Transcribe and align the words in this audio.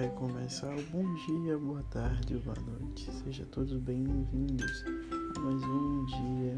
vai 0.00 0.08
começar 0.12 0.74
bom 0.90 1.14
dia, 1.26 1.58
boa 1.58 1.82
tarde, 1.90 2.34
boa 2.38 2.56
noite. 2.56 3.12
Seja 3.22 3.44
todos 3.52 3.76
bem-vindos 3.76 4.84
a 5.36 5.40
mais 5.40 5.62
um 5.62 6.06
dia. 6.06 6.49